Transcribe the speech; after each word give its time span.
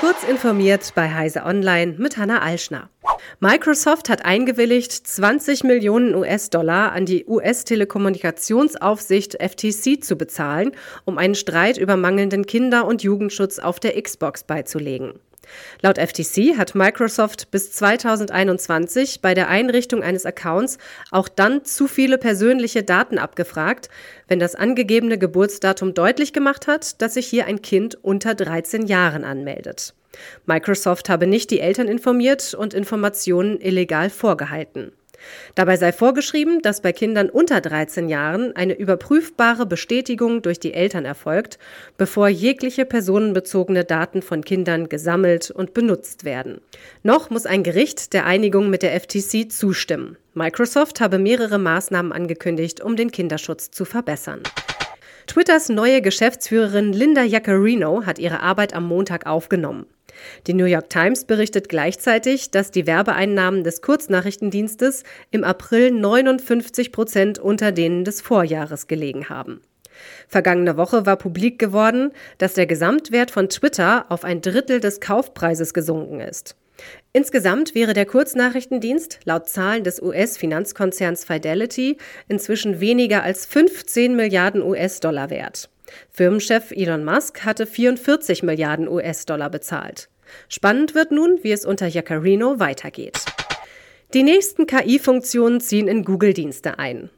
Kurz 0.00 0.24
informiert 0.24 0.92
bei 0.94 1.12
Heise 1.12 1.44
Online 1.44 1.96
mit 1.98 2.16
Hanna 2.16 2.40
Alschner. 2.40 2.88
Microsoft 3.38 4.08
hat 4.08 4.24
eingewilligt, 4.24 4.92
20 4.92 5.62
Millionen 5.62 6.14
US-Dollar 6.14 6.92
an 6.92 7.04
die 7.04 7.26
US-Telekommunikationsaufsicht 7.26 9.34
FTC 9.34 10.02
zu 10.02 10.16
bezahlen, 10.16 10.72
um 11.04 11.18
einen 11.18 11.34
Streit 11.34 11.76
über 11.76 11.98
mangelnden 11.98 12.46
Kinder- 12.46 12.86
und 12.86 13.02
Jugendschutz 13.02 13.58
auf 13.58 13.78
der 13.78 14.00
Xbox 14.00 14.42
beizulegen. 14.42 15.20
Laut 15.82 15.98
FTC 15.98 16.56
hat 16.56 16.74
Microsoft 16.74 17.50
bis 17.50 17.72
2021 17.72 19.20
bei 19.20 19.34
der 19.34 19.48
Einrichtung 19.48 20.02
eines 20.02 20.26
Accounts 20.26 20.78
auch 21.10 21.28
dann 21.28 21.64
zu 21.64 21.86
viele 21.86 22.18
persönliche 22.18 22.82
Daten 22.82 23.18
abgefragt, 23.18 23.88
wenn 24.28 24.38
das 24.38 24.54
angegebene 24.54 25.18
Geburtsdatum 25.18 25.94
deutlich 25.94 26.32
gemacht 26.32 26.66
hat, 26.66 27.00
dass 27.02 27.14
sich 27.14 27.26
hier 27.26 27.46
ein 27.46 27.62
Kind 27.62 27.96
unter 28.02 28.34
13 28.34 28.86
Jahren 28.86 29.24
anmeldet. 29.24 29.94
Microsoft 30.46 31.08
habe 31.08 31.26
nicht 31.26 31.50
die 31.50 31.60
Eltern 31.60 31.88
informiert 31.88 32.54
und 32.54 32.74
Informationen 32.74 33.60
illegal 33.60 34.10
vorgehalten. 34.10 34.92
Dabei 35.54 35.76
sei 35.76 35.92
vorgeschrieben, 35.92 36.62
dass 36.62 36.80
bei 36.80 36.92
Kindern 36.92 37.30
unter 37.30 37.60
13 37.60 38.08
Jahren 38.08 38.54
eine 38.56 38.78
überprüfbare 38.78 39.66
Bestätigung 39.66 40.42
durch 40.42 40.60
die 40.60 40.74
Eltern 40.74 41.04
erfolgt, 41.04 41.58
bevor 41.96 42.28
jegliche 42.28 42.84
personenbezogene 42.84 43.84
Daten 43.84 44.22
von 44.22 44.44
Kindern 44.44 44.88
gesammelt 44.88 45.50
und 45.50 45.74
benutzt 45.74 46.24
werden. 46.24 46.60
Noch 47.02 47.30
muss 47.30 47.46
ein 47.46 47.62
Gericht 47.62 48.12
der 48.12 48.26
Einigung 48.26 48.70
mit 48.70 48.82
der 48.82 48.98
FTC 48.98 49.50
zustimmen. 49.50 50.16
Microsoft 50.34 51.00
habe 51.00 51.18
mehrere 51.18 51.58
Maßnahmen 51.58 52.12
angekündigt, 52.12 52.80
um 52.80 52.96
den 52.96 53.10
Kinderschutz 53.10 53.70
zu 53.70 53.84
verbessern. 53.84 54.42
Twitters 55.26 55.68
neue 55.68 56.02
Geschäftsführerin 56.02 56.92
Linda 56.92 57.22
Jaccarino 57.22 58.04
hat 58.04 58.18
ihre 58.18 58.40
Arbeit 58.40 58.74
am 58.74 58.86
Montag 58.86 59.26
aufgenommen. 59.26 59.86
Die 60.46 60.54
New 60.54 60.64
York 60.64 60.90
Times 60.90 61.24
berichtet 61.24 61.68
gleichzeitig, 61.68 62.50
dass 62.50 62.70
die 62.70 62.86
Werbeeinnahmen 62.86 63.64
des 63.64 63.82
Kurznachrichtendienstes 63.82 65.04
im 65.30 65.44
April 65.44 65.90
59 65.90 66.92
Prozent 66.92 67.38
unter 67.38 67.72
denen 67.72 68.04
des 68.04 68.20
Vorjahres 68.20 68.86
gelegen 68.86 69.28
haben. 69.28 69.60
Vergangene 70.28 70.76
Woche 70.76 71.06
war 71.06 71.16
publik 71.16 71.58
geworden, 71.58 72.12
dass 72.38 72.54
der 72.54 72.66
Gesamtwert 72.66 73.30
von 73.30 73.48
Twitter 73.48 74.06
auf 74.08 74.24
ein 74.24 74.40
Drittel 74.40 74.80
des 74.80 75.00
Kaufpreises 75.00 75.74
gesunken 75.74 76.20
ist. 76.20 76.56
Insgesamt 77.12 77.74
wäre 77.74 77.92
der 77.92 78.06
Kurznachrichtendienst 78.06 79.20
laut 79.24 79.48
Zahlen 79.48 79.84
des 79.84 80.00
US-Finanzkonzerns 80.00 81.24
Fidelity 81.24 81.98
inzwischen 82.28 82.80
weniger 82.80 83.22
als 83.22 83.46
15 83.46 84.16
Milliarden 84.16 84.62
US-Dollar 84.62 85.30
wert. 85.30 85.68
Firmenchef 86.10 86.70
Elon 86.70 87.04
Musk 87.04 87.44
hatte 87.44 87.66
44 87.66 88.42
Milliarden 88.42 88.88
US-Dollar 88.88 89.50
bezahlt. 89.50 90.08
Spannend 90.48 90.94
wird 90.94 91.12
nun, 91.12 91.38
wie 91.42 91.52
es 91.52 91.64
unter 91.64 91.86
Jaccarino 91.86 92.58
weitergeht. 92.58 93.18
Die 94.14 94.22
nächsten 94.22 94.66
KI-Funktionen 94.66 95.60
ziehen 95.60 95.86
in 95.86 96.04
Google-Dienste 96.04 96.78
ein. 96.78 97.10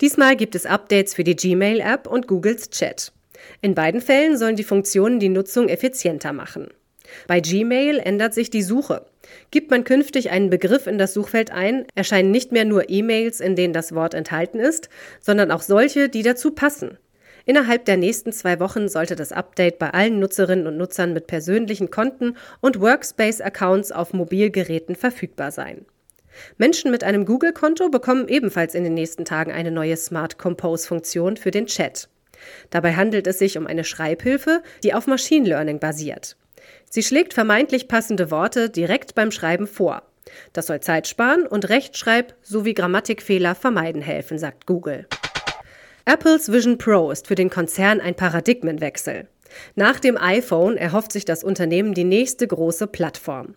Diesmal 0.00 0.36
gibt 0.36 0.54
es 0.54 0.66
Updates 0.66 1.14
für 1.14 1.24
die 1.24 1.36
Gmail-App 1.36 2.06
und 2.06 2.28
Googles 2.28 2.70
Chat. 2.70 3.12
In 3.60 3.74
beiden 3.74 4.00
Fällen 4.00 4.36
sollen 4.36 4.56
die 4.56 4.64
Funktionen 4.64 5.20
die 5.20 5.28
Nutzung 5.28 5.68
effizienter 5.68 6.32
machen. 6.32 6.68
Bei 7.26 7.40
Gmail 7.40 7.98
ändert 7.98 8.34
sich 8.34 8.50
die 8.50 8.62
Suche. 8.62 9.06
Gibt 9.50 9.70
man 9.70 9.84
künftig 9.84 10.30
einen 10.30 10.50
Begriff 10.50 10.86
in 10.86 10.98
das 10.98 11.14
Suchfeld 11.14 11.50
ein, 11.50 11.86
erscheinen 11.94 12.30
nicht 12.30 12.52
mehr 12.52 12.64
nur 12.64 12.88
E-Mails, 12.90 13.40
in 13.40 13.56
denen 13.56 13.72
das 13.72 13.94
Wort 13.94 14.14
enthalten 14.14 14.58
ist, 14.58 14.88
sondern 15.20 15.50
auch 15.50 15.62
solche, 15.62 16.08
die 16.08 16.22
dazu 16.22 16.52
passen. 16.52 16.98
Innerhalb 17.46 17.84
der 17.84 17.96
nächsten 17.96 18.32
zwei 18.32 18.58
Wochen 18.58 18.88
sollte 18.88 19.14
das 19.14 19.30
Update 19.30 19.78
bei 19.78 19.90
allen 19.90 20.18
Nutzerinnen 20.18 20.66
und 20.66 20.76
Nutzern 20.76 21.12
mit 21.12 21.28
persönlichen 21.28 21.90
Konten 21.92 22.36
und 22.60 22.80
Workspace-Accounts 22.80 23.92
auf 23.92 24.12
Mobilgeräten 24.12 24.96
verfügbar 24.96 25.52
sein. 25.52 25.86
Menschen 26.58 26.90
mit 26.90 27.04
einem 27.04 27.24
Google-Konto 27.24 27.88
bekommen 27.88 28.26
ebenfalls 28.28 28.74
in 28.74 28.82
den 28.82 28.94
nächsten 28.94 29.24
Tagen 29.24 29.52
eine 29.52 29.70
neue 29.70 29.96
Smart 29.96 30.38
Compose-Funktion 30.38 31.36
für 31.36 31.52
den 31.52 31.66
Chat. 31.66 32.08
Dabei 32.70 32.94
handelt 32.94 33.28
es 33.28 33.38
sich 33.38 33.56
um 33.56 33.66
eine 33.66 33.84
Schreibhilfe, 33.84 34.62
die 34.82 34.92
auf 34.92 35.06
Machine 35.06 35.48
Learning 35.48 35.78
basiert. 35.78 36.36
Sie 36.90 37.04
schlägt 37.04 37.32
vermeintlich 37.32 37.86
passende 37.86 38.32
Worte 38.32 38.70
direkt 38.70 39.14
beim 39.14 39.30
Schreiben 39.30 39.68
vor. 39.68 40.02
Das 40.52 40.66
soll 40.66 40.80
Zeit 40.80 41.06
sparen 41.06 41.46
und 41.46 41.68
Rechtschreib- 41.68 42.34
sowie 42.42 42.74
Grammatikfehler 42.74 43.54
vermeiden 43.54 44.02
helfen, 44.02 44.36
sagt 44.38 44.66
Google. 44.66 45.06
Apples 46.08 46.52
Vision 46.52 46.78
Pro 46.78 47.10
ist 47.10 47.26
für 47.26 47.34
den 47.34 47.50
Konzern 47.50 48.00
ein 48.00 48.14
Paradigmenwechsel. 48.14 49.26
Nach 49.74 49.98
dem 49.98 50.16
iPhone 50.16 50.76
erhofft 50.76 51.10
sich 51.10 51.24
das 51.24 51.42
Unternehmen 51.42 51.94
die 51.94 52.04
nächste 52.04 52.46
große 52.46 52.86
Plattform. 52.86 53.56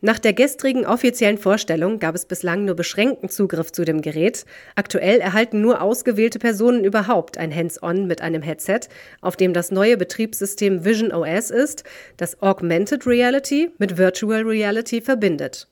Nach 0.00 0.18
der 0.18 0.32
gestrigen 0.32 0.86
offiziellen 0.86 1.38
Vorstellung 1.38 2.00
gab 2.00 2.16
es 2.16 2.26
bislang 2.26 2.64
nur 2.64 2.74
beschränkten 2.74 3.28
Zugriff 3.28 3.70
zu 3.70 3.84
dem 3.84 4.02
Gerät. 4.02 4.44
Aktuell 4.74 5.20
erhalten 5.20 5.60
nur 5.60 5.80
ausgewählte 5.80 6.40
Personen 6.40 6.82
überhaupt 6.82 7.38
ein 7.38 7.54
Hands-on 7.54 8.08
mit 8.08 8.22
einem 8.22 8.42
Headset, 8.42 8.88
auf 9.20 9.36
dem 9.36 9.52
das 9.52 9.70
neue 9.70 9.96
Betriebssystem 9.96 10.84
Vision 10.84 11.12
OS 11.12 11.52
ist, 11.52 11.84
das 12.16 12.42
Augmented 12.42 13.06
Reality 13.06 13.70
mit 13.78 13.98
Virtual 13.98 14.42
Reality 14.42 15.00
verbindet. 15.00 15.68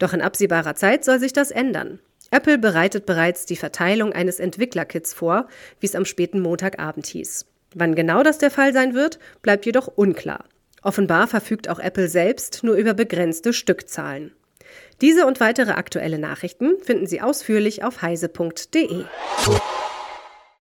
Doch 0.00 0.14
in 0.14 0.20
absehbarer 0.20 0.74
Zeit 0.74 1.04
soll 1.04 1.20
sich 1.20 1.32
das 1.32 1.52
ändern. 1.52 2.00
Apple 2.30 2.58
bereitet 2.58 3.06
bereits 3.06 3.44
die 3.44 3.56
Verteilung 3.56 4.12
eines 4.12 4.38
Entwicklerkits 4.38 5.12
vor, 5.12 5.48
wie 5.80 5.86
es 5.86 5.96
am 5.96 6.04
späten 6.04 6.40
Montagabend 6.40 7.06
hieß. 7.06 7.46
Wann 7.74 7.94
genau 7.94 8.22
das 8.22 8.38
der 8.38 8.50
Fall 8.50 8.72
sein 8.72 8.94
wird, 8.94 9.18
bleibt 9.42 9.66
jedoch 9.66 9.88
unklar. 9.88 10.44
Offenbar 10.82 11.26
verfügt 11.26 11.68
auch 11.68 11.78
Apple 11.78 12.08
selbst 12.08 12.62
nur 12.62 12.76
über 12.76 12.94
begrenzte 12.94 13.52
Stückzahlen. 13.52 14.32
Diese 15.00 15.26
und 15.26 15.40
weitere 15.40 15.72
aktuelle 15.72 16.18
Nachrichten 16.18 16.78
finden 16.82 17.06
Sie 17.06 17.20
ausführlich 17.20 17.82
auf 17.84 18.02
heise.de. 18.02 19.04